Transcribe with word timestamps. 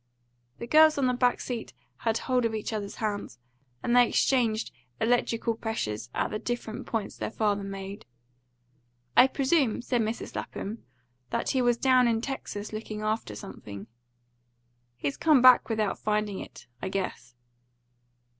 The 0.57 0.65
girls 0.65 0.97
on 0.97 1.05
the 1.05 1.13
back 1.13 1.39
seat 1.39 1.73
had 1.97 2.17
hold 2.17 2.43
of 2.45 2.55
each 2.55 2.73
other's 2.73 2.95
hands, 2.95 3.37
and 3.83 3.95
they 3.95 4.09
exchanged 4.09 4.71
electrical 4.99 5.53
pressures 5.53 6.09
at 6.15 6.31
the 6.31 6.39
different 6.39 6.87
points 6.87 7.17
their 7.17 7.29
father 7.29 7.63
made. 7.63 8.07
"I 9.15 9.27
presume," 9.27 9.83
said 9.83 10.01
Mrs. 10.01 10.35
Lapham, 10.35 10.83
"that 11.29 11.49
he 11.51 11.61
was 11.61 11.77
down 11.77 12.07
in 12.07 12.19
Texas 12.19 12.73
looking 12.73 13.03
after 13.03 13.35
something." 13.35 13.85
"He's 14.97 15.17
come 15.17 15.39
back 15.39 15.69
without 15.69 15.99
finding 15.99 16.39
it, 16.39 16.65
I 16.81 16.89
guess." 16.89 17.35